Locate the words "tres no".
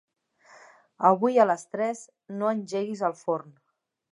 1.75-2.51